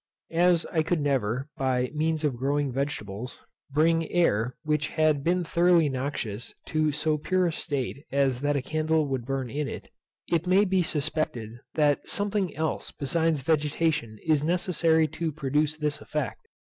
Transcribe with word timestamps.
As 0.33 0.65
I 0.73 0.81
could 0.81 0.99
never, 0.99 1.47
by 1.57 1.91
means 1.93 2.23
of 2.23 2.35
growing 2.35 2.71
vegetables, 2.71 3.39
bring 3.69 4.11
air 4.11 4.55
which 4.63 4.87
had 4.87 5.23
been 5.23 5.43
thoroughly 5.43 5.89
noxious 5.89 6.55
to 6.69 6.91
so 6.91 7.19
pure 7.19 7.45
a 7.45 7.51
state 7.51 8.03
as 8.11 8.41
that 8.41 8.55
a 8.55 8.63
candle 8.63 9.05
would 9.09 9.25
burn 9.25 9.51
in 9.51 9.67
it, 9.67 9.91
it 10.27 10.47
may 10.47 10.65
be 10.65 10.81
suspected 10.81 11.59
that 11.75 12.09
something 12.09 12.55
else 12.57 12.89
besides 12.91 13.43
vegetation 13.43 14.17
is 14.25 14.43
necessary 14.43 15.07
to 15.09 15.31
produce 15.31 15.77
this 15.77 16.01
effect. 16.01 16.47